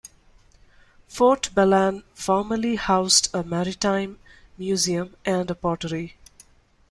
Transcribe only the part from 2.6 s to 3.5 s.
housed a